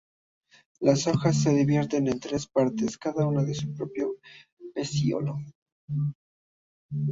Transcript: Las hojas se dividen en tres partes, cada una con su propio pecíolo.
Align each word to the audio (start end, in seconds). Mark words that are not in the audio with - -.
Las 0.79 1.05
hojas 1.05 1.43
se 1.43 1.51
dividen 1.53 2.07
en 2.07 2.19
tres 2.19 2.47
partes, 2.47 2.97
cada 2.97 3.27
una 3.27 3.43
con 3.45 3.53
su 3.53 3.71
propio 3.75 4.15
pecíolo. 4.73 5.37